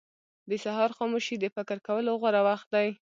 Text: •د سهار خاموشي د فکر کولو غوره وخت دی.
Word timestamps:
•د 0.49 0.51
سهار 0.63 0.89
خاموشي 0.97 1.35
د 1.39 1.45
فکر 1.55 1.77
کولو 1.87 2.11
غوره 2.21 2.41
وخت 2.47 2.67
دی. 2.75 2.89